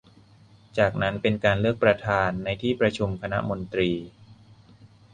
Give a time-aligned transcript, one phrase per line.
[0.77, 3.91] จากนั้นเป็นการเลือกประธานในที่ประชุมคณะมนตรี